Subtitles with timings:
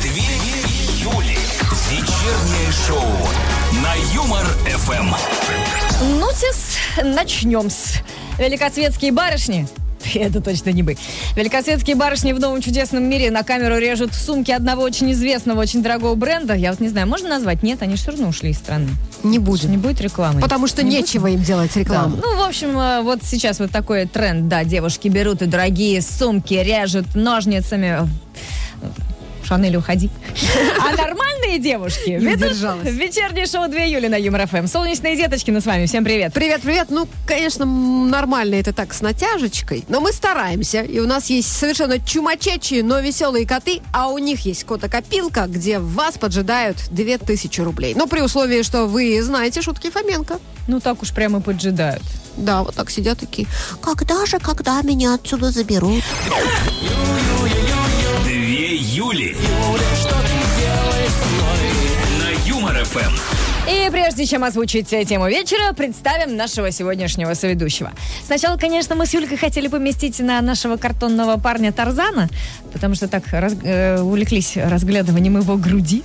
[0.00, 0.22] Две
[1.02, 1.36] Юли.
[1.90, 3.02] Вечернее шоу
[3.82, 5.12] на Юмор ФМ.
[6.18, 7.96] Ну-тис, начнем с
[8.38, 9.68] великосветские барышни.
[10.14, 10.96] Это точно не мы.
[11.36, 16.14] Великосветские барышни в новом чудесном мире на камеру режут сумки одного очень известного, очень дорогого
[16.14, 16.54] бренда.
[16.54, 17.62] Я вот не знаю, можно назвать?
[17.62, 18.88] Нет, они все равно ушли из страны.
[19.22, 19.68] Не будет.
[19.68, 20.40] Не будет рекламы.
[20.40, 21.80] Потому что Не нечего им делать Да.
[21.80, 22.16] рекламу.
[22.16, 26.54] Ну, в общем, э, вот сейчас вот такой тренд, да, девушки берут и дорогие сумки,
[26.54, 28.08] режут ножницами.
[29.52, 30.08] Шанель, уходи.
[30.80, 34.66] А нормальные девушки ведут вечернее шоу 2 июля на Юмор ФМ.
[34.66, 35.84] Солнечные деточки на с вами.
[35.84, 36.32] Всем привет.
[36.32, 36.86] Привет, привет.
[36.88, 39.84] Ну, конечно, нормально это так, с натяжечкой.
[39.88, 40.80] Но мы стараемся.
[40.80, 43.82] И у нас есть совершенно чумачечие, но веселые коты.
[43.92, 47.92] А у них есть котокопилка, где вас поджидают 2000 рублей.
[47.94, 50.38] Но при условии, что вы знаете шутки Фоменко.
[50.66, 52.02] Ну, так уж прямо поджидают.
[52.38, 53.46] Да, вот так сидят такие.
[53.82, 56.02] Когда же, когда меня отсюда заберут?
[59.12, 59.36] Юли.
[62.18, 63.12] На Юмор ФМ.
[63.70, 67.92] И прежде чем озвучить э, тему вечера, представим нашего сегодняшнего соведущего.
[68.24, 72.28] Сначала, конечно, мы с Юлькой хотели поместить на нашего картонного парня Тарзана,
[72.72, 76.02] потому что так раз- э, увлеклись разглядыванием его груди.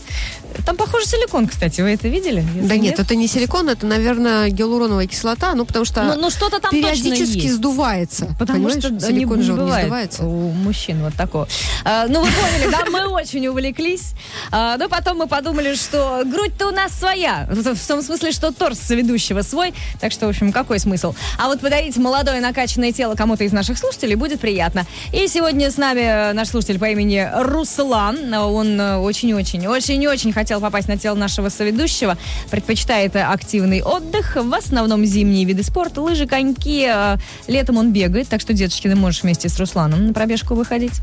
[0.66, 1.82] Там, похоже, силикон, кстати.
[1.82, 2.44] Вы это видели?
[2.56, 5.54] Если Да нет, это не силикон, это, наверное, гиалуроновая кислота.
[5.56, 8.36] Ну, потому что Ну, ну, что-то там точно периодически сдувается.
[8.40, 8.84] Потому Понимаешь?
[8.84, 10.24] что силикон не же не сдувается.
[10.24, 11.48] у мужчин вот такого.
[11.84, 14.14] А, ну, вы поняли, да, мы очень увлеклись.
[14.52, 17.48] А, но потом мы подумали, что грудь-то у нас своя.
[17.50, 19.74] В, том смысле, что торс ведущего свой.
[20.00, 21.14] Так что, в общем, какой смысл?
[21.38, 24.86] А вот подарить молодое накачанное тело кому-то из наших слушателей будет приятно.
[25.14, 28.34] И сегодня с нами э, наш слушатель по имени Руслан.
[28.34, 32.18] Он э, очень-очень-очень-очень хотел попасть на тело нашего соведущего.
[32.50, 34.36] Предпочитает активный отдых.
[34.36, 36.02] В основном зимние виды спорта.
[36.02, 36.86] Лыжи, коньки.
[36.92, 37.18] Э,
[37.48, 38.28] Летом он бегает.
[38.28, 40.94] Так что, деточки, ты можешь вместе с Русланом на пробежку выходить.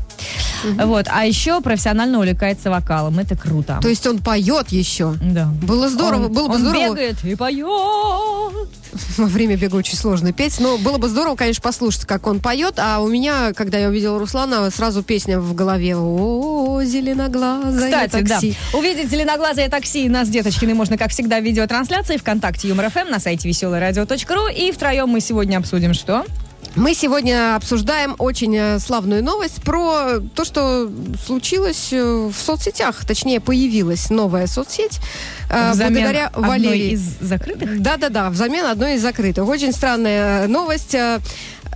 [0.77, 1.05] Вот.
[1.09, 3.19] А еще профессионально увлекается вокалом.
[3.19, 3.79] Это круто.
[3.81, 5.13] То есть он поет еще.
[5.21, 5.45] Да.
[5.61, 6.83] Было здорово, Он- было бы он здорово.
[6.95, 7.65] бегает и поет.
[9.17, 12.75] Во время бега очень сложно петь, но было бы здорово, конечно, послушать, как он поет.
[12.77, 15.95] А у меня, когда я увидела Руслана, сразу песня в голове.
[15.97, 18.55] О, зеленоглазое Кстати, такси.
[18.71, 18.77] да.
[18.77, 23.47] Увидеть зеленоглазое такси нас, Деточкины, можно, как всегда, в видеотрансляции ВКонтакте Юмор ФМ на сайте
[23.47, 24.47] веселорадио.ру.
[24.47, 26.25] И втроем мы сегодня обсудим что?
[26.75, 30.89] Мы сегодня обсуждаем очень э, славную новость про то, что
[31.25, 33.05] случилось э, в соцсетях.
[33.05, 34.99] Точнее, появилась новая соцсеть
[35.49, 36.91] э, Взамен благодаря одной Валерии.
[36.91, 37.81] из закрытых?
[37.81, 39.47] Да-да-да, взамен одной из закрытых.
[39.47, 40.95] Очень странная новость.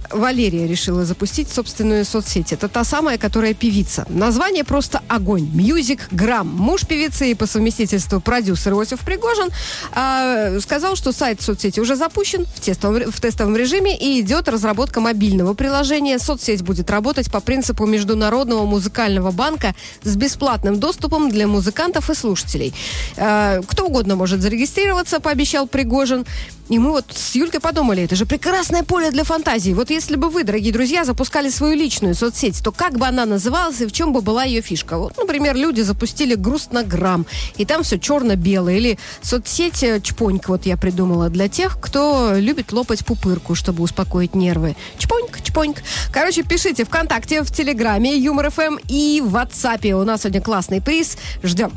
[0.10, 2.54] Э, Валерия решила запустить собственную соцсеть.
[2.54, 4.06] Это та самая, которая певица.
[4.10, 5.50] Название просто огонь.
[5.54, 6.44] Music Gram.
[6.44, 9.50] Муж певицы и по совместительству продюсер Иосиф Пригожин
[9.94, 15.00] а, сказал, что сайт соцсети уже запущен в тестовом, в тестовом режиме и идет разработка
[15.00, 16.20] мобильного приложения.
[16.20, 22.74] Соцсеть будет работать по принципу Международного музыкального банка с бесплатным доступом для музыкантов и слушателей.
[23.18, 26.26] А, кто угодно может зарегистрироваться, пообещал Пригожин.
[26.70, 29.72] И мы вот с Юлькой подумали, это же прекрасное поле для фантазии.
[29.74, 33.82] Вот если бы вы, дорогие друзья, запускали свою личную соцсеть, то как бы она называлась
[33.82, 34.98] и в чем бы была ее фишка?
[34.98, 37.26] Вот, например, люди запустили грустнограмм,
[37.58, 38.78] и там все черно-белое.
[38.78, 44.36] Или соцсеть э, Чпоньк, вот я придумала, для тех, кто любит лопать пупырку, чтобы успокоить
[44.36, 44.76] нервы.
[44.98, 45.78] Чпоньк, чпоньк.
[46.12, 49.92] Короче, пишите ВКонтакте, в Телеграме, Юмор ФМ и в WhatsApp.
[49.92, 51.18] У нас сегодня классный приз.
[51.44, 51.72] Ждем.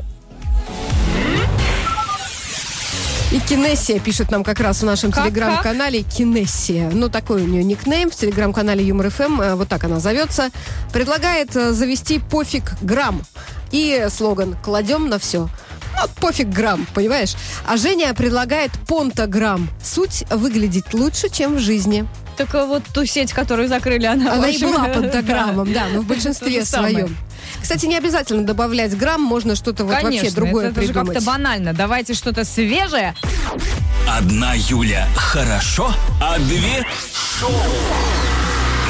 [3.33, 6.91] И Кинессия пишет нам как раз в нашем Как, телеграм-канале Кинессия.
[6.93, 9.41] Ну, такой у нее никнейм в телеграм-канале Юмор ФМ.
[9.41, 10.49] э, Вот так она зовется.
[10.93, 13.23] Предлагает э, завести пофиг грамм.
[13.71, 15.49] И слоган «Кладем на все».
[15.99, 17.33] Вот пофиг грамм, понимаешь?
[17.67, 19.67] А Женя предлагает понтограмм.
[19.83, 22.05] Суть выглядеть лучше, чем в жизни.
[22.37, 26.63] Только вот ту сеть, которую закрыли, она, Она и была пентаграммом, да, но в большинстве
[26.65, 27.15] своем.
[27.61, 31.13] Кстати, не обязательно добавлять грамм, можно что-то вот Конечно, вообще другое это, это же придумать.
[31.15, 31.73] как-то банально.
[31.73, 33.15] Давайте что-то свежее.
[34.07, 36.85] Одна Юля хорошо, а две
[37.39, 37.51] шоу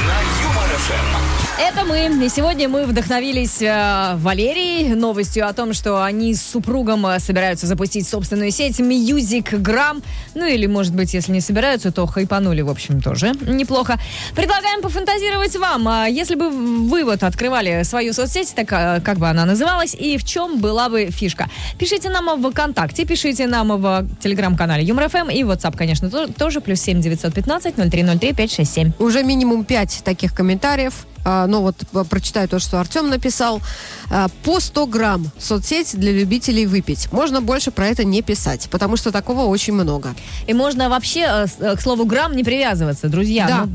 [0.06, 1.33] на Юмор ФМ.
[1.60, 2.26] Это мы.
[2.26, 7.68] И сегодня мы вдохновились э, Валерией новостью о том, что они с супругом э, собираются
[7.68, 10.02] запустить собственную сеть Music Gram.
[10.34, 14.00] Ну или, может быть, если не собираются, то хайпанули, в общем, тоже неплохо.
[14.36, 15.88] Предлагаем пофантазировать вам.
[15.88, 20.18] А Если бы вы вот открывали свою соцсеть, так э, как бы она называлась и
[20.18, 21.50] в чем была бы фишка?
[21.78, 26.62] Пишите нам в ВКонтакте, пишите нам в телеграм-канале Юмор ФМ и WhatsApp, конечно, то- тоже
[26.62, 28.92] плюс 7 915 0303 567.
[28.98, 31.06] Уже минимум пять таких комментариев.
[31.26, 31.76] А, ну вот
[32.10, 33.62] прочитаю то, что Артем написал.
[34.10, 37.12] А, по 100 грамм соцсеть для любителей выпить.
[37.12, 40.16] Можно больше про это не писать, потому что такого очень много.
[40.48, 43.48] И можно вообще, э, э, к слову, грамм не привязываться, друзья.
[43.48, 43.68] Да.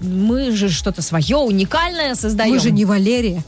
[0.00, 2.54] Ну, мы же что-то свое, уникальное создаем.
[2.54, 3.42] Мы же не Валерия.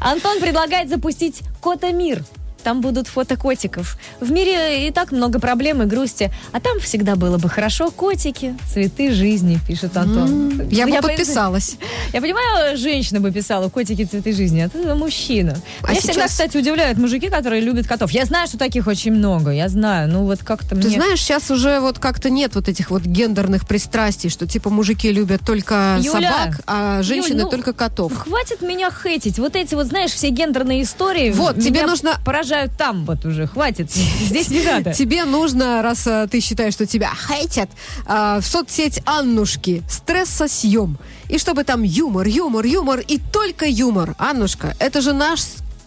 [0.00, 2.24] Антон предлагает запустить Кота-мир.
[2.66, 3.96] Там будут фото котиков.
[4.18, 6.32] В мире и так много проблем и грусти.
[6.50, 7.92] А там всегда было бы хорошо.
[7.92, 10.50] Котики, цветы жизни, пишет Антон.
[10.68, 11.76] Я бы понимаю- подписалась.
[12.12, 15.56] Я понимаю, женщина бы писала котики, цветы жизни, а ты мужчина.
[15.84, 18.10] А Меня всегда, сейчас- кстати, удивляют мужики, которые любят котов.
[18.10, 19.52] Я знаю, что таких очень много.
[19.52, 20.08] Я знаю.
[20.08, 20.96] Ну вот как-то Ты мне...
[20.96, 25.42] знаешь, сейчас уже вот как-то нет вот этих вот гендерных пристрастий, что типа мужики любят
[25.46, 28.12] только Юля, собак, а женщины ну, только котов.
[28.12, 29.38] Хватит меня хейтить.
[29.38, 33.46] Вот эти вот, знаешь, все гендерные истории Вот, тебе нужно- поражают там вот уже.
[33.46, 33.90] Хватит.
[33.92, 34.92] Здесь не надо.
[34.92, 37.70] Тебе нужно, раз а, ты считаешь, что тебя хейтят,
[38.06, 40.98] а, в соцсеть Аннушки стрессосъем.
[41.28, 44.14] И чтобы там юмор, юмор, юмор и только юмор.
[44.18, 45.40] Аннушка, это же наш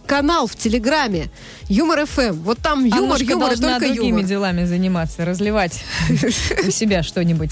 [0.10, 1.30] канал в Телеграме.
[1.70, 2.42] Юмор ФМ.
[2.42, 4.24] Вот там юмор, Аннушка юмор и только другими юмор.
[4.24, 5.84] делами заниматься, разливать
[6.68, 7.52] у себя что-нибудь.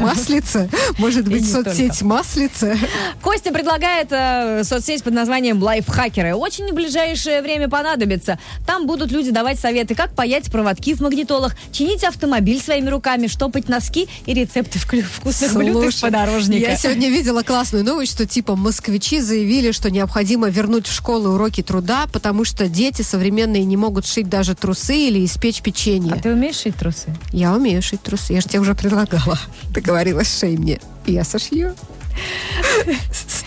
[0.00, 0.68] Маслица.
[0.98, 2.76] Может быть, соцсеть Маслица.
[3.22, 6.34] Костя предлагает э, соцсеть под названием «Лайфхакеры».
[6.34, 8.40] Очень в ближайшее время понадобится.
[8.66, 13.68] Там будут люди давать советы, как паять проводки в магнитолах, чинить автомобиль своими руками, штопать
[13.68, 16.70] носки и рецепты вкусных блюд из подорожника.
[16.70, 21.51] Я сегодня видела классную новость, что типа москвичи заявили, что необходимо вернуть в школы уроки
[21.60, 26.14] труда, потому что дети современные не могут шить даже трусы или испечь печенье.
[26.14, 27.14] А ты умеешь шить трусы?
[27.32, 28.32] Я умею шить трусы.
[28.32, 29.38] Я же тебе уже предлагала.
[29.74, 30.80] Ты говорила, шей мне.
[31.04, 31.74] И я сошью.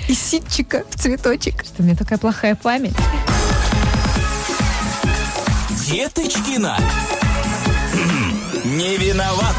[0.07, 1.63] Из ситчика в цветочек.
[1.63, 2.95] Что у меня такая плохая память.
[5.87, 6.77] Деточкина.
[8.65, 9.55] Не виноват.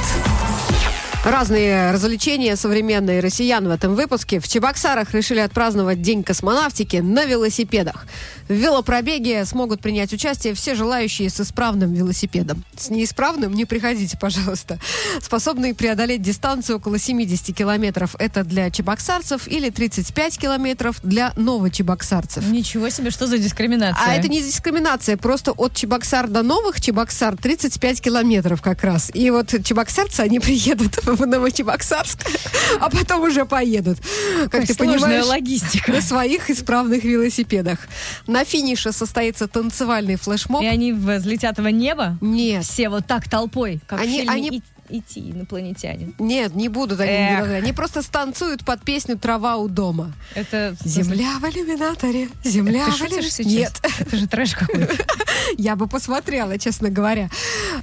[1.27, 4.39] Разные развлечения современные россиян в этом выпуске.
[4.39, 8.07] В Чебоксарах решили отпраздновать День космонавтики на велосипедах.
[8.49, 12.63] В велопробеге смогут принять участие все желающие с исправным велосипедом.
[12.77, 14.79] С неисправным не приходите, пожалуйста.
[15.21, 18.15] Способные преодолеть дистанцию около 70 километров.
[18.21, 22.47] Это для чебоксарцев или 35 километров для новочебоксарцев.
[22.47, 24.01] Ничего себе, что за дискриминация?
[24.07, 29.11] А это не дискриминация, просто от Чебоксар до новых Чебоксар 35 километров как раз.
[29.13, 32.27] И вот чебоксарцы, они приедут в Новочебоксарск,
[32.81, 33.99] а потом уже поедут.
[34.45, 35.93] Как Какая ты понимаешь, логистика.
[35.93, 37.79] на своих исправных велосипедах.
[38.27, 40.63] На финише состоится танцевальный флешмоб.
[40.63, 42.19] И они взлетят в небо?
[42.21, 46.13] Нет, Все вот так толпой, как Они- в фильме они- «И- «Идти инопланетяне».
[46.19, 47.11] нет, не будут они.
[47.11, 47.33] Эх.
[47.33, 47.55] никогда.
[47.57, 50.13] Они просто станцуют под песню «Трава у дома».
[50.35, 50.77] Это...
[50.85, 53.45] Земля в иллюминаторе, земля в иллюминаторе.
[53.45, 53.81] Нет.
[53.99, 54.95] Это же трэш какой-то.
[55.59, 57.31] Я бы посмотрела, честно говоря.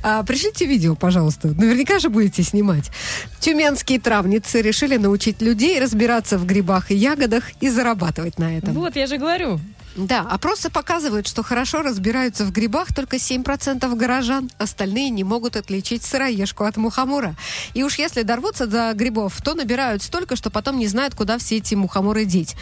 [0.02, 1.50] А, пришлите видео, пожалуйста.
[1.50, 2.92] Наверняка же будете снимать.
[3.40, 8.74] Тюменские травницы решили научить людей разбираться в грибах и ягодах и зарабатывать на этом.
[8.74, 9.60] Вот, я же говорю.
[9.96, 14.50] Да, опросы показывают, что хорошо разбираются в грибах только 7% горожан.
[14.58, 17.36] Остальные не могут отличить сыроежку от мухомора.
[17.76, 21.58] И уж если дорвутся до грибов, то набирают столько, что потом не знают, куда все
[21.58, 22.56] эти мухоморы деть.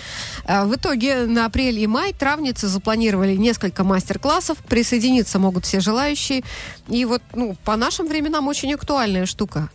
[0.46, 4.58] А В итоге на апрель и май травницы запланировали несколько мастер-классов.
[4.68, 6.44] Присоединиться могут все желающие.
[6.90, 9.70] И вот, ну, по нашим временам очень актуальная штука.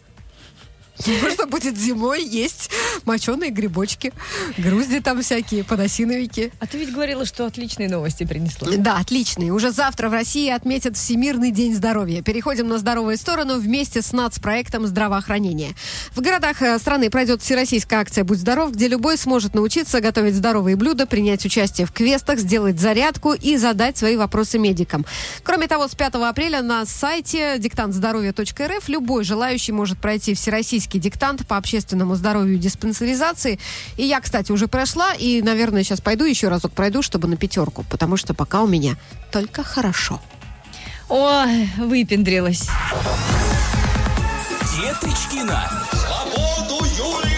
[1.22, 2.70] Можно будет зимой есть
[3.04, 4.12] моченые грибочки,
[4.58, 6.52] грузди там всякие, подосиновики.
[6.60, 8.68] А ты ведь говорила, что отличные новости принесла.
[8.76, 9.50] Да, отличный.
[9.50, 12.22] Уже завтра в России отметят Всемирный день здоровья.
[12.22, 15.74] Переходим на здоровую сторону вместе с нацпроектом здравоохранения.
[16.12, 20.76] В городах э, страны пройдет всероссийская акция «Будь здоров», где любой сможет научиться готовить здоровые
[20.76, 25.04] блюда, принять участие в квестах, сделать зарядку и задать свои вопросы медикам.
[25.42, 31.56] Кроме того, с 5 апреля на сайте диктантздоровья.рф любой желающий может пройти всероссийский диктант по
[31.56, 33.58] общественному здоровью и диспансеризации.
[33.96, 37.84] И я, кстати, уже прошла, и, наверное, сейчас пойду еще разок пройду, чтобы на пятерку,
[37.90, 38.96] потому что пока у меня
[39.32, 40.20] только хорошо.
[41.08, 42.68] Ой, выпендрилась.
[44.76, 45.70] Деточкина.
[45.92, 47.35] Свободу Юлии.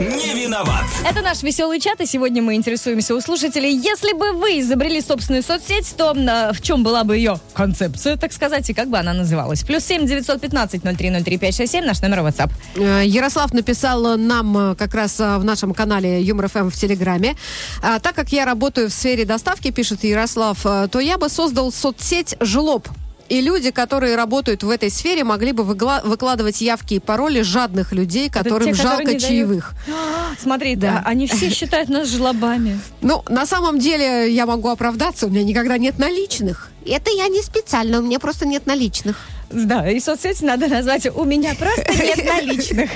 [0.00, 0.86] Не виноват.
[1.06, 3.70] Это наш веселый чат, и сегодня мы интересуемся у слушателей.
[3.70, 8.32] Если бы вы изобрели собственную соцсеть, то э, в чем была бы ее концепция, так
[8.32, 9.62] сказать, и как бы она называлась?
[9.62, 12.50] Плюс семь девятьсот пятнадцать ноль три ноль три пять шесть семь наш номер WhatsApp.
[12.76, 17.36] Э, Ярослав написал нам э, как раз в нашем канале Юмор ФМ в Телеграме.
[17.82, 22.36] А, Так как я работаю в сфере доставки, пишет Ярослав, то я бы создал соцсеть
[22.40, 22.88] «Жлоб».
[23.30, 28.28] И люди, которые работают в этой сфере, могли бы выкладывать явки и пароли жадных людей,
[28.28, 29.22] которым те, которые жалко не дают.
[29.22, 29.72] чаевых.
[30.38, 30.90] Смотри, Да.
[30.94, 32.80] да, они все считают нас жлобами.
[33.02, 36.70] Ну, на самом деле, я могу оправдаться, у меня никогда нет наличных.
[36.84, 39.16] Это я не специально, у меня просто нет наличных.
[39.48, 42.90] Да, и соцсети надо назвать «У меня просто нет наличных».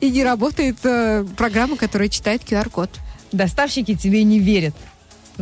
[0.00, 2.90] И не работает э, программа, которая читает QR-код.
[3.32, 4.74] Доставщики тебе не верят.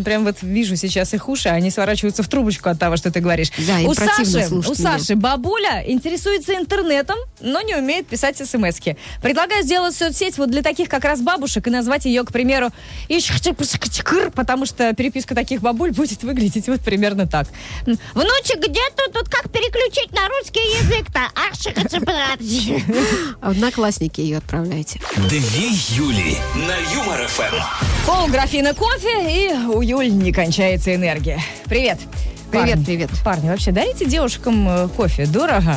[0.05, 3.51] Прям вот вижу сейчас их уши, они сворачиваются в трубочку от того, что ты говоришь.
[3.59, 4.75] Да, у Саши, у.
[4.75, 8.97] Саши бабуля интересуется интернетом, но не умеет писать смски.
[9.23, 12.71] Предлагаю сделать соцсеть вот для таких как раз бабушек и назвать ее, к примеру,
[14.35, 17.49] потому что переписка таких бабуль будет выглядеть вот примерно так.
[17.85, 21.21] Внучек, где тут, тут как переключить на русский язык-то?
[23.41, 25.01] Одноклассники ее отправляйте.
[25.29, 27.57] Две Юли на Юмор ФМ.
[28.07, 31.41] Пол графина кофе, и у Юль не кончается энергия.
[31.65, 31.99] Привет.
[32.51, 32.85] Привет, Парни.
[32.85, 33.11] привет.
[33.25, 35.25] Парни, вообще дарите девушкам э, кофе?
[35.25, 35.77] Дорого?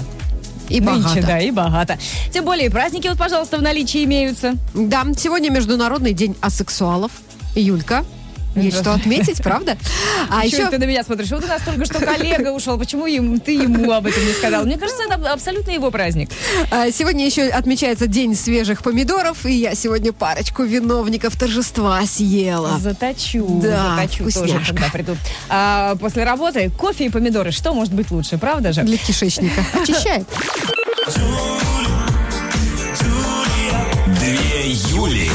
[0.67, 1.27] И Нынче, богато.
[1.27, 1.97] да, и богато.
[2.33, 4.55] Тем более праздники вот, пожалуйста, в наличии имеются.
[4.73, 7.11] Да, сегодня Международный день асексуалов.
[7.55, 8.03] Юлька,
[8.55, 9.77] есть что отметить, правда?
[10.29, 11.29] А еще ты на меня смотришь?
[11.31, 12.77] Вот у нас только что коллега ушел.
[12.77, 14.65] Почему ему, ты ему об этом не сказал?
[14.65, 16.29] Мне кажется, это абсолютно его праздник.
[16.71, 22.79] а, сегодня еще отмечается День свежих помидоров, и я сегодня парочку виновников торжества съела.
[22.79, 25.17] Заточу, Да, заточу тоже, когда приду.
[25.49, 27.51] А, после работы кофе и помидоры.
[27.51, 28.81] Что может быть лучше, правда же?
[28.83, 29.63] Для кишечника.
[29.81, 30.27] Очищает.
[34.19, 35.29] Две Юли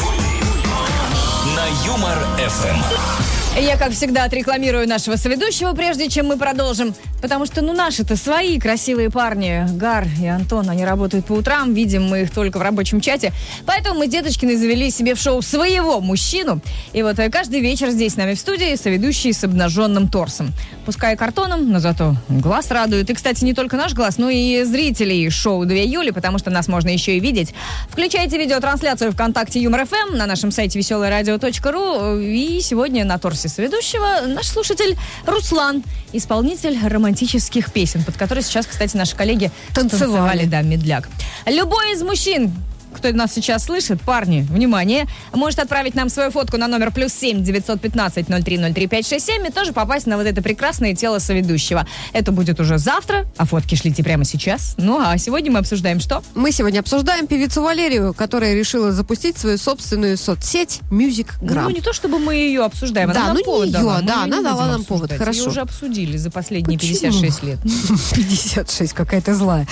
[2.49, 3.38] Юмор ФМ.
[3.60, 6.94] Я, как всегда, отрекламирую нашего соведущего, прежде чем мы продолжим.
[7.20, 9.66] Потому что, ну, наши-то свои красивые парни.
[9.72, 11.74] Гар и Антон, они работают по утрам.
[11.74, 13.32] Видим мы их только в рабочем чате.
[13.66, 16.60] Поэтому мы с Деточкиной завели себе в шоу своего мужчину.
[16.92, 20.52] И вот э, каждый вечер здесь с нами в студии соведущий с обнаженным торсом.
[20.86, 23.10] Пускай картоном, но зато глаз радует.
[23.10, 26.68] И, кстати, не только наш глаз, но и зрителей шоу 2 июля, потому что нас
[26.68, 27.52] можно еще и видеть.
[27.90, 32.20] Включайте видеотрансляцию ВКонтакте Юмор ФМ на нашем сайте веселорадио.ру.
[32.20, 38.97] И сегодня на торсе соведущего наш слушатель Руслан, исполнитель романтических песен, под которые сейчас, кстати,
[38.97, 40.45] наши коллеги Танцевали.
[40.47, 41.09] да, медляк.
[41.47, 42.52] Любой из мужчин,
[42.92, 47.42] кто нас сейчас слышит, парни, внимание, может отправить нам свою фотку на номер плюс семь
[47.42, 50.42] девятьсот пятнадцать ноль три ноль три пять шесть семь и тоже попасть на вот это
[50.42, 51.87] прекрасное тело соведущего.
[52.12, 54.75] Это будет уже завтра, а фотки шлите прямо сейчас.
[54.78, 56.23] Ну, а сегодня мы обсуждаем что?
[56.35, 61.64] Мы сегодня обсуждаем певицу Валерию, которая решила запустить свою собственную соцсеть Music Gram.
[61.64, 63.99] Ну, не то, чтобы мы ее обсуждаем, Да, она ну, не повод её, дала.
[63.99, 65.40] Мы да, не она дала будем нам повод, хорошо.
[65.40, 66.95] Её уже обсудили за последние Почему?
[66.95, 67.59] 56 лет.
[68.14, 69.66] 56, какая-то злая.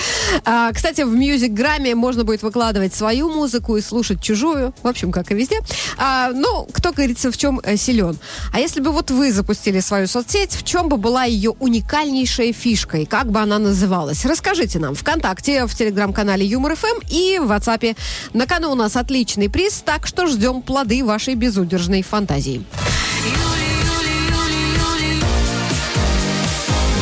[0.45, 4.73] А, кстати, в Music можно будет выкладывать свою музыку и слушать чужую.
[4.83, 5.59] В общем, как и везде.
[5.97, 8.17] А, ну, кто, говорится, в чем э, силен.
[8.53, 12.97] А если бы вот вы запустили свою соцсеть, в чем бы была ее уникальнейшая фишка
[12.97, 14.23] и как бы она называлась?
[14.25, 17.97] Расскажите нам ВКонтакте, в телеграм-канале Юмор ФМ и в WhatsApp.
[18.33, 22.63] На кону у нас отличный приз, так что ждем плоды вашей безудержной фантазии.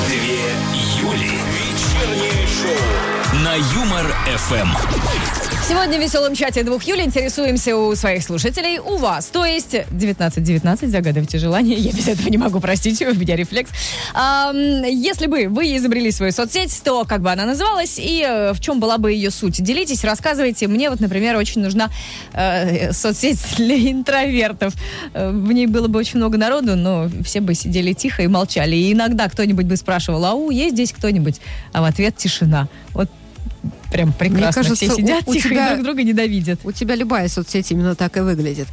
[0.08, 0.54] Две
[1.02, 1.32] Юли.
[1.52, 5.15] Вечернее шоу на Юмор ФМ.
[5.68, 9.26] Сегодня в веселом чате двух Юли интересуемся у своих слушателей, у вас.
[9.26, 11.76] То есть 1919, загадывайте желание.
[11.76, 13.72] Я без этого не могу, простите, у меня рефлекс.
[14.14, 18.60] Ам, если бы вы изобрели свою соцсеть, то как бы она называлась и э, в
[18.60, 19.60] чем была бы ее суть?
[19.64, 20.68] Делитесь, рассказывайте.
[20.68, 21.90] Мне вот, например, очень нужна
[22.34, 24.76] э, соцсеть для интровертов.
[25.16, 28.76] Э, В ней было бы очень много народу, но все бы сидели тихо и молчали.
[28.76, 31.42] И иногда кто-нибудь бы спрашивал, ау, есть здесь кто-нибудь?
[31.74, 32.68] А в ответ тишина.
[32.94, 33.10] Вот
[33.96, 34.64] прям прекрасно.
[34.64, 36.60] кажется, все сидят у- у тихо тебя- и друг друга ненавидят.
[36.64, 38.68] У тебя любая соцсеть именно так и выглядит.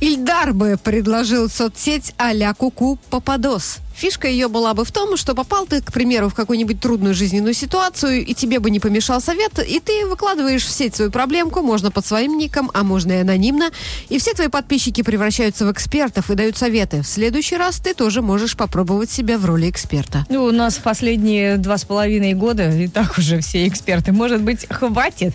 [0.00, 3.78] Ильдар бы предложил соцсеть а-ля Куку Попадос.
[3.96, 7.54] Фишка ее была бы в том, что попал ты, к примеру, в какую-нибудь трудную жизненную
[7.54, 11.92] ситуацию, и тебе бы не помешал совет, и ты выкладываешь в сеть свою проблемку, можно
[11.92, 13.70] под своим ником, а можно и анонимно,
[14.08, 17.02] и все твои подписчики превращаются в экспертов и дают советы.
[17.02, 20.26] В следующий раз ты тоже можешь попробовать себя в роли эксперта.
[20.28, 24.10] Ну, у нас в последние два с половиной года и так уже все эксперты.
[24.10, 25.34] Может быть, хватит.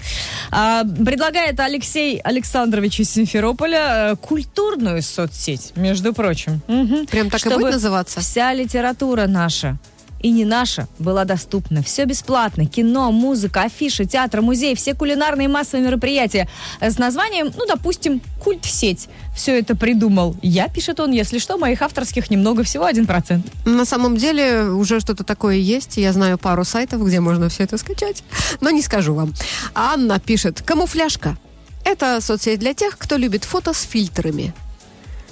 [0.52, 6.62] А, предлагает Алексей Александрович из Симферополя э, культурную соцсеть, между прочим.
[6.68, 7.08] Мгм.
[7.08, 8.20] Прям так и Чтобы будет называться?
[8.20, 9.78] Вся литература наша
[10.22, 11.84] и не наша была доступна.
[11.84, 12.66] Все бесплатно.
[12.66, 16.48] Кино, музыка, афиши, театр, музей, все кулинарные массовые мероприятия
[16.82, 19.10] с названием, ну, допустим, «Культ в сеть».
[19.36, 23.42] Все это придумал я, пишет он, если что, моих авторских немного, всего 1%.
[23.66, 25.98] На самом деле уже что-то такое есть.
[25.98, 28.24] Я знаю пару сайтов, где можно все это скачать,
[28.62, 29.34] но не скажу вам.
[29.74, 31.38] Анна пишет «Камуфляжка».
[31.86, 34.54] Это соцсеть для тех, кто любит фото с фильтрами.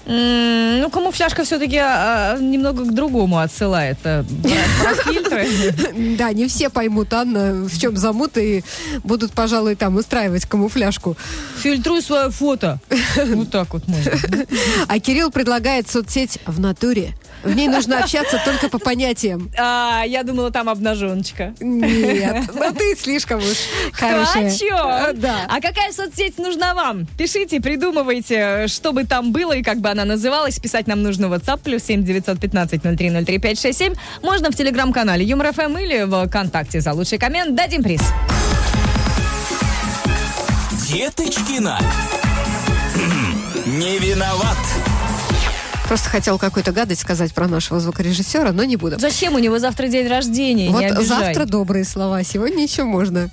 [0.09, 1.75] Ну, камуфляжка все-таки
[2.41, 3.97] немного к другому отсылает.
[4.05, 5.47] э, Про про фильтры.
[6.17, 8.63] Да, не все поймут, Анна, в чем замут, и
[9.03, 11.17] будут, пожалуй, там устраивать камуфляжку.
[11.61, 12.79] Фильтруй свое фото.
[13.35, 14.13] Вот так вот можно.
[14.87, 17.13] А Кирилл предлагает соцсеть в натуре.
[17.47, 19.49] В ней нужно общаться только по понятиям.
[19.57, 21.53] А, я думала, там обнаженочка.
[21.59, 23.57] Нет, ну ты слишком уж
[23.93, 24.49] хорошая.
[24.51, 24.67] Хочу.
[25.15, 25.45] Да.
[25.47, 27.07] А какая соцсеть нужна вам?
[27.17, 30.59] Пишите, придумывайте, что бы там было и как бы она называлась.
[30.59, 33.93] Писать нам нужно в WhatsApp плюс 7 915 03 03 567.
[34.21, 37.55] Можно в телеграм-канале Юмор ФМ или в ВКонтакте за лучший коммент.
[37.55, 38.01] Дадим приз.
[40.89, 41.79] Деточкина.
[42.95, 44.57] Хм, Не виноват.
[45.88, 49.00] Просто хотел какую-то гадость сказать про нашего звукорежиссера, но не буду.
[49.00, 50.70] Зачем у него завтра день рождения?
[50.70, 53.29] Вот завтра добрые слова, сегодня еще можно.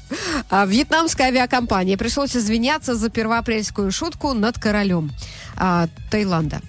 [0.51, 5.11] А, вьетнамская авиакомпания пришлось извиняться за первоапрельскую шутку над королем
[5.57, 6.61] а, Таиланда.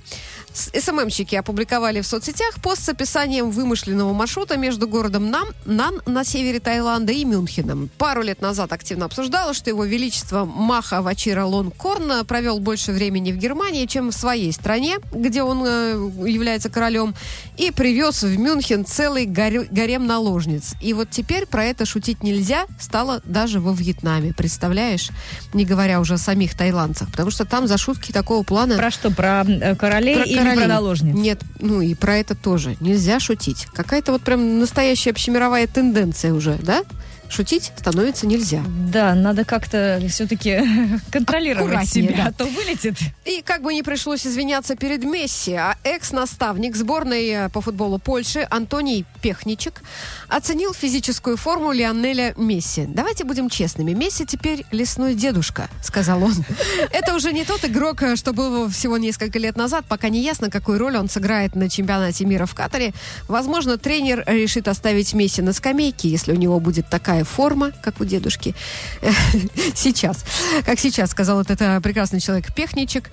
[0.56, 6.60] СММщики опубликовали в соцсетях пост с описанием вымышленного маршрута между городом Нам, Нан на севере
[6.60, 7.90] Таиланда и Мюнхеном.
[7.98, 13.38] Пару лет назад активно обсуждалось, что его величество Маха Вачира Лонгкорн провел больше времени в
[13.38, 15.92] Германии, чем в своей стране, где он э,
[16.26, 17.14] является королем,
[17.58, 20.76] и привез в Мюнхен целый гарем наложниц.
[20.82, 25.10] И вот теперь про это шутить нельзя стало даже во Вьетнаме, представляешь?
[25.54, 28.78] Не говоря уже о самих тайландцах, потому что там за шутки такого плана...
[28.78, 29.12] Про что?
[29.12, 31.16] Про э, королей или про наложниц?
[31.16, 32.78] Нет, ну и про это тоже.
[32.80, 33.68] Нельзя шутить.
[33.74, 36.84] Какая-то вот прям настоящая общемировая тенденция уже, да?
[37.30, 38.64] Шутить становится нельзя.
[38.92, 40.62] Да, надо как-то все-таки
[41.12, 42.30] контролировать Аккуратнее, себя, да.
[42.30, 42.96] а то вылетит.
[43.26, 48.48] И как бы не пришлось извиняться перед Месси, а экс-наставник сборной э, по футболу Польши
[48.50, 49.82] Антоний Пехничек
[50.30, 52.86] оценил физическую форму Лионеля Месси.
[52.88, 53.94] Давайте будем честными.
[53.94, 56.34] Месси теперь лесной дедушка, сказал он.
[56.92, 59.86] Это уже не тот игрок, э, что был всего несколько лет назад.
[59.88, 62.94] Пока не ясно, какую роль он сыграет на чемпионате мира в Катаре.
[63.28, 68.06] Возможно, тренер решит оставить Месси на скамейке, если у него будет такая форма, как у
[68.06, 68.56] дедушки.
[69.76, 70.26] Сейчас.
[70.66, 73.10] Как сейчас сказал вот этот прекрасный человек Пехничек.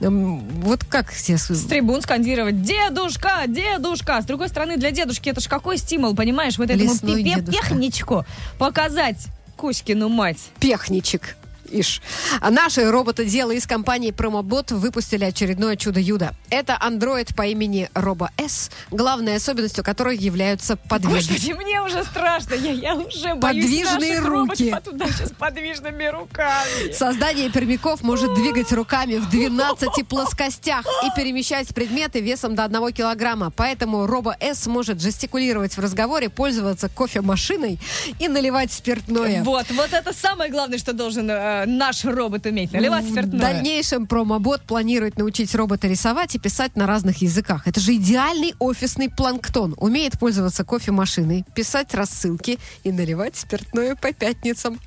[0.00, 1.48] Вот как сейчас...
[1.48, 3.44] С трибун скандировать «Дедушка!
[3.46, 6.58] Дедушка!» С другой стороны, для дедушки это ж какой стимул, понимаешь?
[6.58, 7.62] Вот этому Лесной пипе дедушка.
[7.62, 8.26] пехничку
[8.58, 10.38] показать Кузькину мать.
[10.60, 11.36] Пехничек.
[11.70, 12.00] Иш.
[12.40, 16.30] А наши роботы-делы из компании Pромобот выпустили очередное чудо-юдо.
[16.50, 21.36] Это андроид по имени Робо С, главной особенностью которой являются подвижные.
[21.38, 24.70] Господи, мне уже страшно, я, я уже боюсь Подвижные руки.
[24.70, 26.92] а туда сейчас подвижными руками.
[26.92, 33.50] Создание пермяков может двигать руками в 12 плоскостях и перемещать предметы весом до 1 килограмма.
[33.50, 37.78] Поэтому Робо С может жестикулировать в разговоре, пользоваться кофемашиной
[38.18, 39.42] и наливать спиртное.
[39.42, 42.72] Вот, вот это самое главное, что должен э, наш робот уметь.
[42.72, 43.40] Наливать В спиртное.
[43.40, 47.66] дальнейшем промобот планирует научить робота рисовать и писать на разных языках.
[47.66, 49.74] Это же идеальный офисный планктон.
[49.78, 54.78] Умеет пользоваться кофемашиной, писать рассылки и наливать спиртное по пятницам.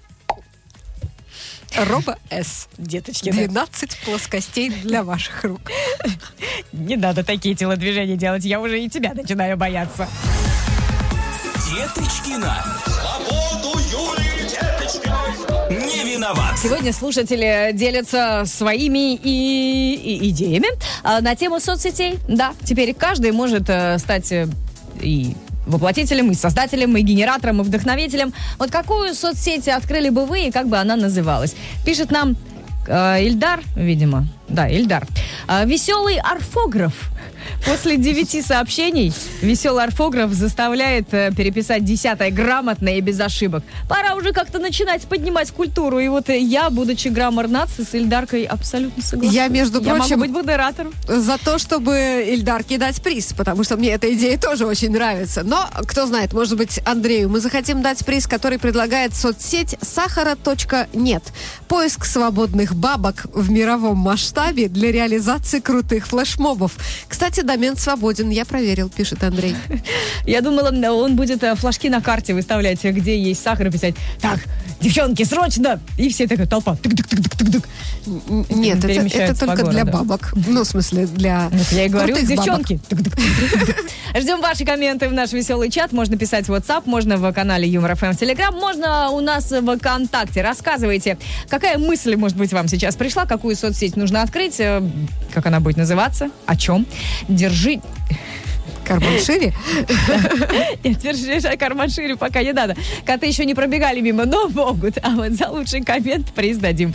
[1.77, 2.67] Робо С.
[2.77, 3.37] Деточки, да.
[3.45, 5.61] 12 плоскостей для ваших рук.
[6.71, 10.07] не надо такие телодвижения делать, я уже и тебя начинаю бояться.
[11.69, 12.65] Деточкина.
[16.29, 16.57] Виноват.
[16.57, 20.67] Сегодня слушатели делятся своими и, и идеями
[21.03, 22.19] а, на тему соцсетей.
[22.27, 24.47] Да, теперь каждый может э, стать э,
[25.01, 28.33] и воплотителем, и создателем, и генератором, и вдохновителем.
[28.57, 31.55] Вот какую соцсеть открыли бы вы, и как бы она называлась?
[31.85, 32.35] Пишет нам
[32.87, 34.27] э, Ильдар, видимо.
[34.47, 35.07] Да, Ильдар.
[35.47, 36.93] А, веселый орфограф.
[37.65, 43.63] После девяти сообщений веселый орфограф заставляет э, переписать десятое грамотно и без ошибок.
[43.87, 45.99] Пора уже как-то начинать поднимать культуру.
[45.99, 49.35] И вот э, я, будучи граммар-нации, с Ильдаркой абсолютно согласна.
[49.35, 50.93] Я, между Я прочим, могу быть модератором.
[51.07, 55.43] за то, чтобы Ильдарке дать приз, потому что мне эта идея тоже очень нравится.
[55.43, 61.23] Но, кто знает, может быть, Андрею мы захотим дать приз, который предлагает соцсеть сахара.нет.
[61.67, 66.73] Поиск свободных бабок в мировом масштабе для реализации крутых флешмобов.
[67.07, 69.55] Кстати, домен свободен, я проверил, пишет Андрей.
[70.25, 73.95] Я думала, он будет э, флажки на карте выставлять, э, где есть сахар, и писать
[74.21, 74.39] «Так,
[74.81, 76.77] девчонки, срочно!» И все такая толпа.
[78.49, 80.33] Нет, это, только для бабок.
[80.47, 82.79] Ну, в смысле, для Вот я и говорю, девчонки.
[84.17, 85.91] Ждем ваши комменты в наш веселый чат.
[85.91, 90.41] Можно писать в WhatsApp, можно в канале Юмор ФМ Telegram, можно у нас в ВКонтакте.
[90.41, 91.17] Рассказывайте,
[91.49, 94.81] какая мысль, может быть, вам сейчас пришла, какую соцсеть нужно открыть, э,
[95.33, 96.85] как она будет называться, о чем.
[97.29, 97.79] Держи...
[98.83, 99.53] Карман шире.
[100.83, 102.75] Нет, держи карман шире, пока не надо.
[103.05, 104.97] Коты еще не пробегали мимо, но могут.
[105.03, 106.91] А вот за лучший коммент приз дадим.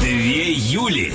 [0.00, 1.12] Две Юли.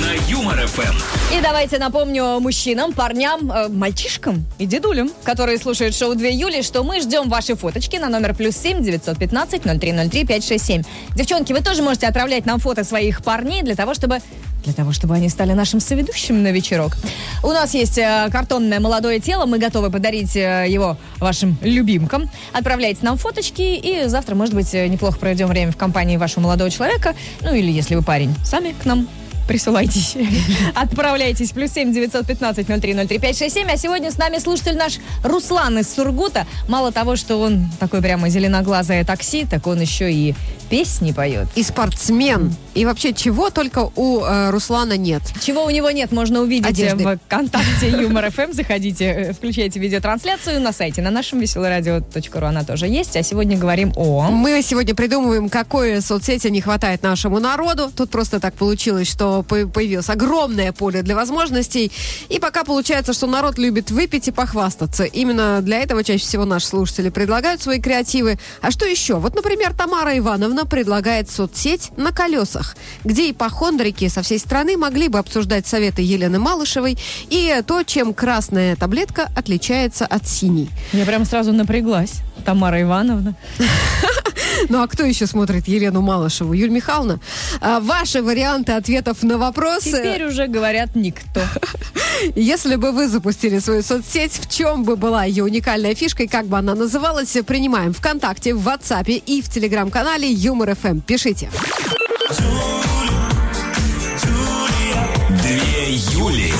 [0.00, 1.19] На Юмор ФМ.
[1.32, 6.82] И давайте напомню мужчинам, парням, э, мальчишкам и дедулям, которые слушают шоу 2 Юли, что
[6.82, 10.82] мы ждем ваши фоточки на номер плюс 7 915 0303 567.
[11.14, 14.18] Девчонки, вы тоже можете отправлять нам фото своих парней для того, чтобы
[14.64, 16.96] для того, чтобы они стали нашим соведущим на вечерок.
[17.42, 22.28] У нас есть э, картонное молодое тело, мы готовы подарить э, его вашим любимкам.
[22.52, 26.70] Отправляйте нам фоточки, и завтра, может быть, э, неплохо проведем время в компании вашего молодого
[26.70, 27.14] человека.
[27.40, 29.08] Ну, или если вы парень, сами к нам
[29.50, 30.16] присылайтесь.
[30.76, 31.50] Отправляйтесь.
[31.50, 33.68] Плюс семь девятьсот пятнадцать ноль три ноль три пять шесть семь.
[33.68, 36.46] А сегодня с нами слушатель наш Руслан из Сургута.
[36.68, 40.36] Мало того, что он такой прямо зеленоглазое такси, так он еще и
[40.70, 41.48] песни поет.
[41.56, 42.54] И спортсмен.
[42.74, 45.22] И вообще, чего только у э, Руслана нет.
[45.42, 47.04] Чего у него нет, можно увидеть Одежды.
[47.04, 48.52] в ВКонтакте Юмор ФМ.
[48.52, 53.16] Заходите, э, включайте видеотрансляцию на сайте, на нашем веселорадио.ру она тоже есть.
[53.16, 54.30] А сегодня говорим о...
[54.30, 57.90] Мы сегодня придумываем, какой соцсети не хватает нашему народу.
[57.94, 61.90] Тут просто так получилось, что по- появилось огромное поле для возможностей.
[62.28, 65.02] И пока получается, что народ любит выпить и похвастаться.
[65.02, 68.38] Именно для этого чаще всего наши слушатели предлагают свои креативы.
[68.62, 69.16] А что еще?
[69.16, 75.18] Вот, например, Тамара Ивановна предлагает соцсеть на колесах, где ипохондрики со всей страны могли бы
[75.18, 80.68] обсуждать советы Елены Малышевой и то, чем красная таблетка отличается от синей.
[80.92, 82.20] Я прям сразу напряглась.
[82.44, 83.34] Тамара Ивановна.
[84.68, 86.52] Ну а кто еще смотрит Елену Малышеву?
[86.52, 87.20] Юль Михайловна?
[87.60, 89.90] А, ваши варианты ответов на вопросы.
[89.90, 91.40] Теперь уже говорят никто.
[92.34, 96.46] Если бы вы запустили свою соцсеть, в чем бы была ее уникальная фишка и как
[96.46, 100.98] бы она называлась, принимаем ВКонтакте, в WhatsApp и в Телеграм-канале Юмор ФМ.
[100.98, 101.48] Пишите.
[105.42, 106.52] Две Юли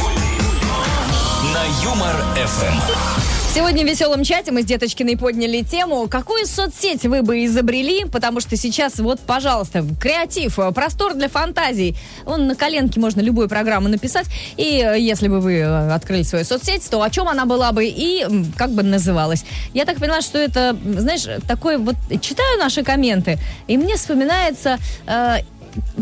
[1.53, 3.20] на Юмор ФМ.
[3.53, 8.39] Сегодня в веселом чате мы с Деточкиной подняли тему, какую соцсеть вы бы изобрели, потому
[8.39, 11.97] что сейчас вот, пожалуйста, креатив, э, простор для фантазий.
[12.25, 16.45] Вон на коленке можно любую программу написать, и э, если бы вы э, открыли свою
[16.45, 18.25] соцсеть, то о чем она была бы и
[18.57, 19.45] как бы называлась.
[19.75, 23.37] Я так поняла, что это, знаешь, такой вот, читаю наши комменты,
[23.67, 24.79] и мне вспоминается...
[25.09, 25.39] э,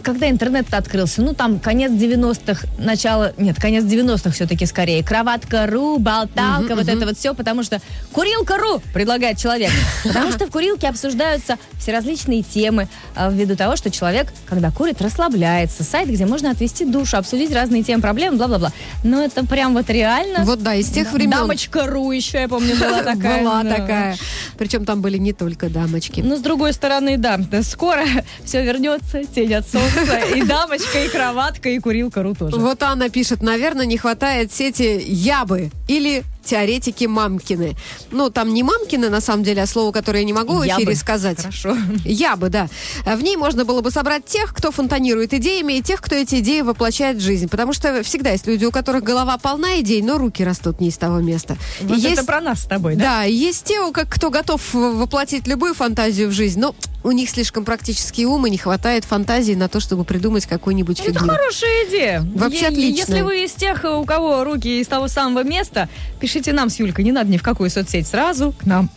[0.03, 5.03] когда интернет открылся, ну там конец 90-х, начало, нет, конец 90-х все-таки скорее.
[5.03, 7.81] Кроватка.ру, болталка, вот это вот все, потому что
[8.13, 9.71] курилка.ру предлагает человек.
[10.05, 15.03] Потому что в курилке обсуждаются все различные темы а, ввиду того, что человек, когда курит,
[15.03, 15.85] расслабляется.
[15.85, 18.73] Сайт, где можно отвести душу, обсудить разные темы, проблемы, бла-бла-бла.
[19.05, 20.45] Но это прям вот реально.
[20.45, 23.43] Вот да, из тех времен Дамочка.ру еще, я помню, была такая.
[23.45, 24.17] была такая.
[24.57, 26.21] Причем там были не только дамочки.
[26.21, 28.05] Ну, с другой стороны, да, да, скоро
[28.45, 32.57] все вернется, тень от солнца, и дамочка, и кроватка, и курилка ру тоже.
[32.57, 37.77] Вот Анна пишет, наверное, не хватает сети Ябы или теоретики Мамкины.
[38.11, 40.81] Ну, там не Мамкины, на самом деле, а слово, которое я не могу в эфире
[40.81, 40.95] Ябы.
[40.95, 41.39] сказать.
[41.39, 41.77] Хорошо.
[42.05, 42.69] Ябы, да.
[43.05, 46.37] А В ней можно было бы собрать тех, кто фонтанирует идеями, и тех, кто эти
[46.41, 47.49] идеи воплощает в жизнь.
[47.49, 50.97] Потому что всегда есть люди, у которых голова полна идей, но руки растут не из
[50.97, 51.57] того места.
[51.81, 53.05] И Вот есть это про нас с тобой, да?
[53.05, 57.65] Да, и есть те, кто готов воплотить любую фантазию в жизнь, но у них слишком
[57.65, 61.29] практический ум и не хватает фантазии на то, чтобы придумать какую-нибудь Это фигню.
[61.29, 62.27] хорошая идея.
[62.35, 63.13] Вообще отлично.
[63.13, 65.89] Если вы из тех, у кого руки из того самого места,
[66.21, 67.05] пишите нам с Юлькой.
[67.05, 68.91] Не надо ни в какую соцсеть, сразу к нам.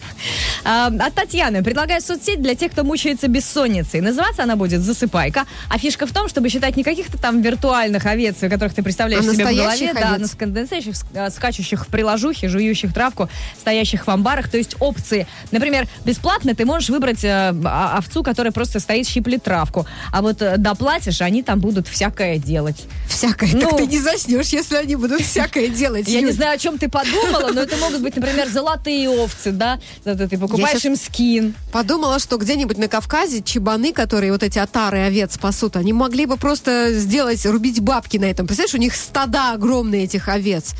[0.63, 1.63] А, от Татьяны.
[1.63, 4.01] Предлагаю соцсеть для тех, кто мучается бессонницей.
[4.01, 5.45] Называться она будет «Засыпайка».
[5.69, 9.33] А фишка в том, чтобы считать не каких-то там виртуальных овец, которых ты представляешь А
[9.33, 9.93] себе в голове.
[9.93, 10.35] Да, овец?
[10.39, 14.49] на настоящих, а, скачущих в приложухе, жующих травку, стоящих в амбарах.
[14.49, 15.27] То есть опции.
[15.51, 19.85] Например, бесплатно ты можешь выбрать э, а- овцу, которая просто стоит, щиплет травку.
[20.11, 22.85] А вот э, доплатишь, они там будут всякое делать.
[23.07, 23.49] Всякое.
[23.53, 23.61] Ну.
[23.61, 26.07] так ты не заснешь, если они будут всякое делать.
[26.07, 26.89] Я не знаю, о чем ты
[27.31, 29.79] подумала, но это могут быть, например, золотые овцы, да?
[30.03, 31.53] Ты покупаешь им скин.
[31.71, 36.37] Подумала, что где-нибудь на Кавказе чебаны, которые вот эти отары овец пасут, они могли бы
[36.37, 38.47] просто сделать, рубить бабки на этом.
[38.47, 40.73] Представляешь, у них стада огромные этих овец.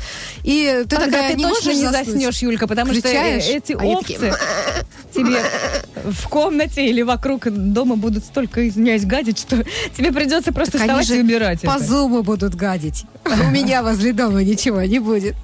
[0.44, 3.56] И ты Тогда такая, ты не точно можешь не заснешь, Юлька, потому Включаешь, что э,
[3.56, 4.34] эти они овцы такие,
[5.14, 5.42] тебе
[6.04, 9.64] в комнате или вокруг дома будут столько, извиняюсь, гадить, что
[9.96, 11.84] тебе придется просто Так вставать и убирать По это.
[11.84, 13.04] зуму будут гадить.
[13.24, 15.34] У меня возле дома ничего не будет.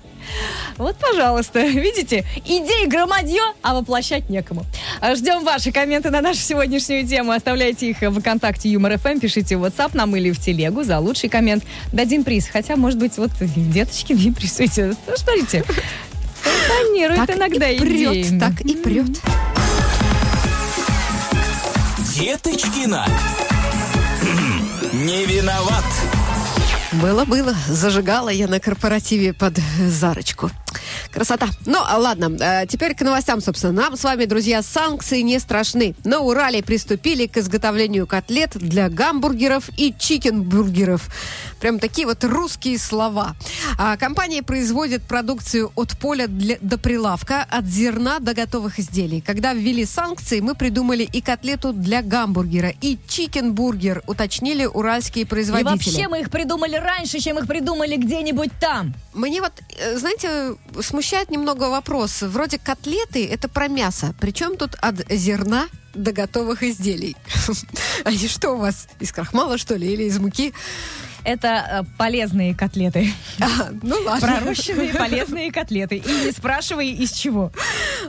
[0.77, 4.65] Вот, пожалуйста, видите, идей громадье, а воплощать некому.
[5.15, 7.33] Ждем ваши комменты на нашу сегодняшнюю тему.
[7.33, 11.29] Оставляйте их в ВКонтакте Юмор ФМ, пишите в WhatsApp нам или в телегу за лучший
[11.29, 11.65] коммент.
[11.93, 12.49] Дадим приз.
[12.49, 14.95] Хотя, может быть, вот деточки не присуете.
[15.07, 15.65] Ну, Смотрите,
[16.41, 18.39] фонтанирует Так иногда и прет, идеями.
[18.39, 19.07] так и прет.
[22.15, 23.07] Деточкина.
[24.93, 25.85] Не виноват.
[26.93, 27.55] Было-было.
[27.67, 30.51] Зажигала я на корпоративе под Зарочку.
[31.11, 31.49] Красота.
[31.67, 33.73] Ну, а ладно, э, теперь к новостям, собственно.
[33.75, 35.95] Нам с вами, друзья, санкции не страшны.
[36.05, 41.09] На Урале приступили к изготовлению котлет для гамбургеров и чикенбургеров.
[41.61, 43.35] Прям такие вот русские слова.
[43.79, 49.21] А, компания производит продукцию от поля для, до прилавка, от зерна до готовых изделий.
[49.21, 55.71] Когда ввели санкции, мы придумали и котлету для гамбургера, и чикенбургер, уточнили уральские И производители.
[55.71, 58.95] вообще мы их придумали раньше, чем их придумали где-нибудь там.
[59.15, 62.23] Мне вот, э, знаете, смущает немного вопрос.
[62.23, 64.15] Вроде котлеты– это про мясо.
[64.21, 67.17] Причем тут от зерна до готовых изделий.
[68.05, 70.53] Они что у вас, из крахмала, что ли, или из муки?
[71.25, 73.13] Это э, полезные котлеты.
[73.41, 74.27] А, ну ладно.
[74.27, 75.97] Пророщенные полезные котлеты.
[75.97, 77.53] И не спрашивай, из чего.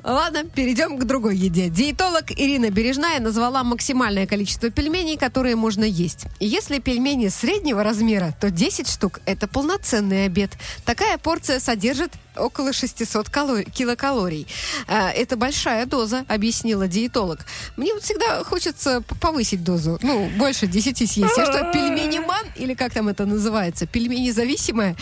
[0.04, 1.70] Ладно, перейдем к другой еде.
[1.70, 6.26] Диетолог Ирина Бережная назвала максимальное количество пельменей, которые можно есть.
[6.40, 10.52] Если пельмени среднего размера, то 10 штук– это полноценный обед.
[10.86, 14.48] Такая порция содержит около 600 кало- килокалорий.
[14.88, 17.40] А, Это большая доза, объяснила диетолог.
[17.78, 20.00] Мне вот всегда хочется повысить дозу.
[20.02, 21.18] Ну, больше 10 съесть.
[21.38, 22.46] Я что, пельмени-ман?
[22.56, 23.88] Или как там это называется?
[23.88, 24.30] Пельмени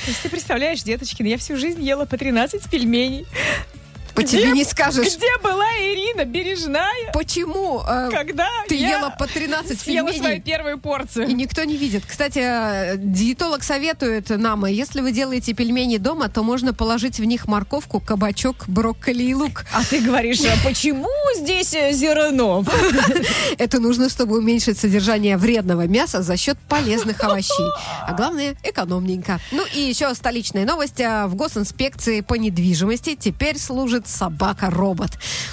[0.05, 3.25] есть ты представляешь, Деточкина, я всю жизнь ела по 13 пельменей.
[4.17, 5.15] По Где- тебе не скажешь.
[5.15, 10.19] Где была Ирина Бережная, Почему э, когда ты ела по 13 съела пельменей?
[10.25, 11.27] свою первую порцию?
[11.27, 12.03] И никто не видит.
[12.03, 17.23] Кстати, э, диетолог советует нам, э, если вы делаете пельмени дома, то можно положить в
[17.25, 19.65] них морковку, кабачок, брокколи и лук.
[19.71, 22.65] А ты говоришь, а почему здесь э, зерно?
[23.59, 27.69] Это нужно, чтобы уменьшить содержание вредного мяса за счет полезных овощей.
[28.07, 29.39] А главное, экономненько.
[29.51, 30.97] Ну и еще столичная новость.
[30.97, 35.11] В госинспекции по недвижимости теперь служит собака-робот.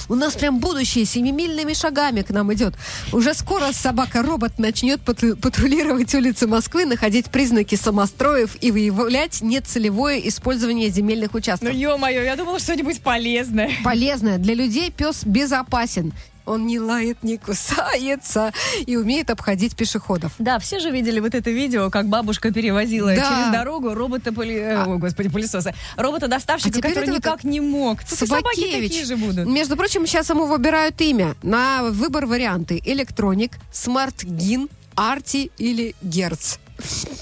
[0.08, 2.74] У нас прям будущее семимильными шагами к нам идет.
[3.12, 10.90] Уже скоро собака-робот начнет патру- патрулировать улицы Москвы, находить признаки самостроев и выявлять нецелевое использование
[10.90, 11.72] земельных Ну, участков.
[11.72, 13.70] ё-моё, я думала, что-нибудь полезное.
[13.82, 14.38] Полезное.
[14.38, 16.12] Для людей пес безопасен.
[16.46, 18.52] Он не лает, не кусается
[18.86, 20.32] и умеет обходить пешеходов.
[20.38, 23.22] Да, все же видели вот это видео, как бабушка перевозила Да.
[23.22, 24.56] через дорогу робота поли...
[24.56, 25.74] э, А- О, господи, пылесоса.
[25.96, 28.02] Робота-доставщика, А теперь который это вот никак не мог.
[28.02, 28.90] Собаки Собакевич.
[28.90, 29.46] такие же будут.
[29.46, 31.34] Между прочим, сейчас ему выбирают имя.
[31.42, 32.80] На выбор варианты.
[32.84, 36.56] Электроник, Смартгин, Арти или Герц.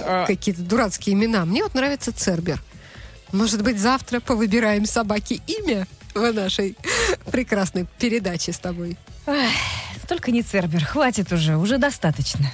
[0.01, 0.27] А.
[0.27, 1.45] Какие-то дурацкие имена.
[1.45, 2.61] Мне вот нравится Цербер.
[3.31, 6.77] Может быть, завтра повыбираем собаке имя в нашей
[7.31, 8.97] прекрасной передаче с тобой.
[9.27, 9.51] Эх,
[10.09, 12.51] Только не Цербер, хватит уже, уже достаточно.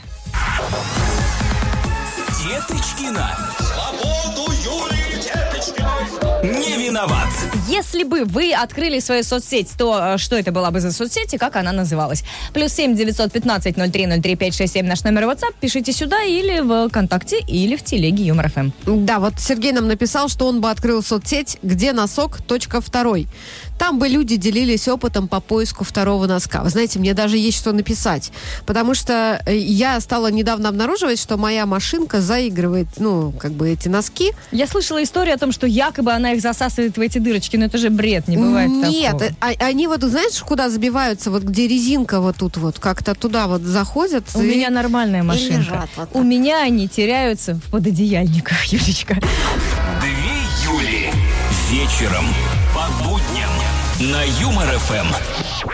[2.44, 3.36] Деточкина.
[3.58, 6.60] Свободу Юлии Деточкиной.
[6.60, 7.28] Не виноват.
[7.66, 11.38] Если бы вы открыли свою соцсеть, то э, что это была бы за соцсеть и
[11.38, 12.22] как она называлась?
[12.54, 15.54] Плюс семь девятьсот пятнадцать ноль три ноль три пять шесть семь наш номер WhatsApp.
[15.60, 18.70] Пишите сюда или в ВКонтакте, или в телеге Юмор ФМ.
[18.86, 22.40] Да, вот Сергей нам написал, что он бы открыл соцсеть «Где носок?
[22.42, 23.26] Точка второй».
[23.78, 26.62] Там бы люди делились опытом по поиску второго носка.
[26.62, 28.32] Вы знаете, мне даже есть что написать.
[28.66, 33.88] Потому что э, я стала недавно обнаруживать, что моя машинка заигрывает, ну, как бы эти
[33.88, 34.32] носки.
[34.52, 37.78] Я слышала историю о том, что якобы она их засасывает в эти дырочки, но это
[37.78, 39.24] же бред, не бывает Нет, такого.
[39.24, 41.30] э, а- они вот, знаешь, куда забиваются?
[41.30, 44.24] Вот где резинка вот тут вот, как-то туда вот заходят.
[44.34, 45.58] У и- меня нормальная машинка.
[45.58, 49.14] лежат вот У меня они теряются в пододеяльниках, Юлечка.
[50.00, 50.10] Две
[50.64, 51.10] Юли.
[51.70, 52.24] Вечером.
[52.74, 53.37] По будням.
[54.00, 55.08] На Юмор ФМ.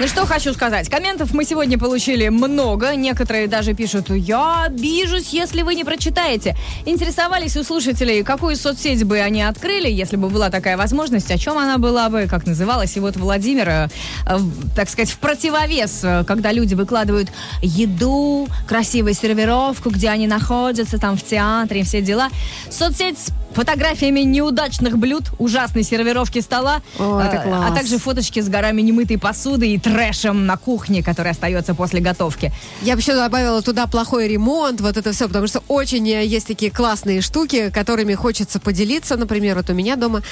[0.00, 0.88] Ну что хочу сказать.
[0.88, 2.96] Комментов мы сегодня получили много.
[2.96, 6.56] Некоторые даже пишут, я обижусь, если вы не прочитаете.
[6.86, 11.58] Интересовались у слушателей, какую соцсеть бы они открыли, если бы была такая возможность, о чем
[11.58, 12.96] она была бы, как называлась.
[12.96, 13.88] И вот Владимир, э,
[14.26, 14.38] э,
[14.74, 17.28] так сказать, в противовес, э, когда люди выкладывают
[17.60, 22.30] еду, красивую сервировку, где они находятся, там в театре, все дела.
[22.70, 23.18] Соцсеть
[23.54, 27.64] фотографиями неудачных блюд, ужасной сервировки стола, О, это э, класс.
[27.70, 32.52] а также фоточки с горами немытой посуды и трэшем на кухне, который остается после готовки.
[32.82, 36.46] Я бы еще добавила туда плохой ремонт, вот это все, потому что очень э, есть
[36.46, 40.22] такие классные штуки, которыми хочется поделиться, например, вот у меня дома,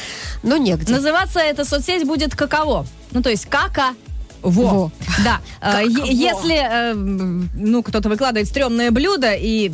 [0.43, 0.93] но негде.
[0.93, 2.87] Называться эта соцсеть будет каково?
[3.13, 3.95] Ну, то есть кака
[4.43, 4.63] во.
[4.65, 4.93] Во.
[5.25, 5.41] Да.
[5.61, 9.71] Э, е- Если, э, ну, кто-то выкладывает стрёмное блюдо, и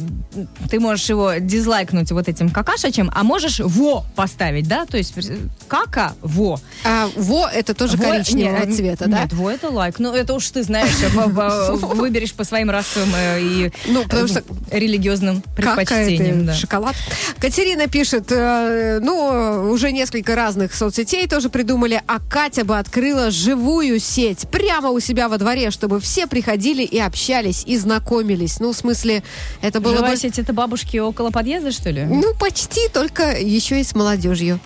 [0.71, 4.85] ты можешь его дизлайкнуть вот этим какашечем, а можешь во поставить, да?
[4.87, 5.37] То есть э,
[5.69, 6.61] кака во.
[6.85, 9.23] А во это тоже Во- коричневого не, цвета, да?
[9.23, 9.99] Нет, во это лайк.
[9.99, 10.91] Ну, это уж ты знаешь,
[11.97, 16.47] выберешь по своим расовым и Ну, потому что религиозным предпочтениям.
[16.47, 16.55] да.
[16.55, 16.95] шоколад.
[17.41, 24.47] Катерина пишет, ну, уже несколько разных соцсетей тоже придумали, а Катя бы открыла живую сеть
[24.59, 28.59] прямо у себя во дворе, чтобы все приходили и общались, и знакомились.
[28.59, 29.23] Ну, в смысле,
[29.63, 30.17] это было Живая бы...
[30.17, 32.05] сеть это бабушки около подъезда, что ли?
[32.05, 34.59] Ну, почти, только еще и с молодежью.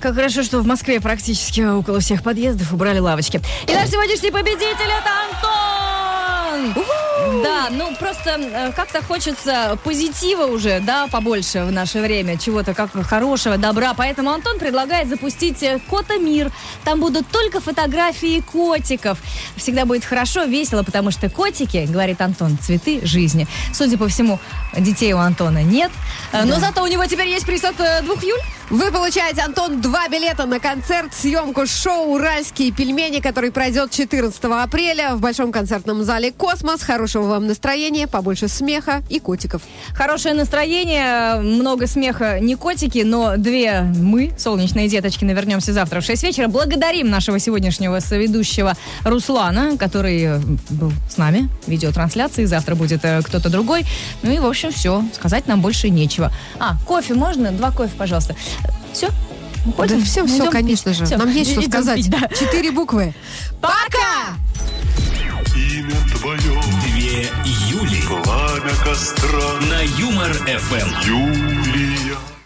[0.00, 3.40] Как хорошо, что в Москве практически около всех подъездов убрали лавочки.
[3.66, 5.10] И наш сегодняшний победитель это
[6.68, 6.84] Антон!
[7.42, 12.90] Да, ну просто э, как-то хочется позитива уже, да, побольше в наше время, чего-то как
[13.06, 13.94] хорошего, добра.
[13.94, 16.50] Поэтому Антон предлагает запустить э, Кота Мир.
[16.84, 19.18] Там будут только фотографии котиков.
[19.56, 23.46] Всегда будет хорошо, весело, потому что котики, говорит Антон, цветы жизни.
[23.72, 24.38] Судя по всему,
[24.76, 25.90] детей у Антона нет.
[26.32, 28.40] Э, Но зато у него теперь есть приз от двух Юль.
[28.70, 35.14] Вы получаете, Антон, два билета на концерт, съемку шоу «Уральские пельмени», который пройдет 14 апреля
[35.14, 36.82] в Большом концертном зале «Космос».
[36.82, 39.62] Хорошего вам настроения, побольше смеха и котиков.
[39.94, 46.22] Хорошее настроение, много смеха, не котики, но две мы, солнечные деточки, навернемся завтра в 6
[46.22, 46.48] вечера.
[46.48, 50.38] Благодарим нашего сегодняшнего соведущего Руслана, который э,
[50.70, 52.44] был с нами в видеотрансляции.
[52.44, 53.84] Завтра будет э, кто-то другой.
[54.22, 55.04] Ну и, в общем, все.
[55.14, 56.32] Сказать нам больше нечего.
[56.58, 57.52] А, кофе можно?
[57.52, 58.34] Два кофе, пожалуйста.
[58.92, 59.08] Все?
[59.76, 61.04] Да все, все, конечно же.
[61.16, 61.96] Нам есть что Идем сказать.
[61.96, 62.28] пить, да.
[62.28, 63.14] Четыре буквы.
[63.60, 64.36] Пока!
[65.54, 66.62] Имя твое,
[67.44, 71.08] Юли пламя костра, на Юмор ФМ.
[71.08, 72.37] Юлия.